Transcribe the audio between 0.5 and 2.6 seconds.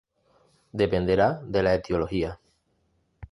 Dependerá de la etiología.